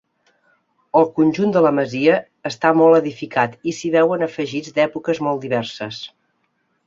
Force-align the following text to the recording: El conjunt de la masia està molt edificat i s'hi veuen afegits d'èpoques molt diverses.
El 0.99 1.03
conjunt 1.17 1.51
de 1.57 1.61
la 1.65 1.71
masia 1.79 2.15
està 2.51 2.71
molt 2.79 2.97
edificat 2.99 3.53
i 3.71 3.75
s'hi 3.81 3.93
veuen 3.97 4.27
afegits 4.29 4.75
d'èpoques 4.79 5.21
molt 5.27 5.45
diverses. 5.47 6.01